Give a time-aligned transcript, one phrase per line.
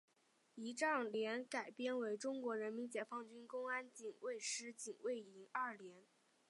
[0.55, 6.07] 仪仗连改编为中国人民解放军公安警卫师警卫营二连。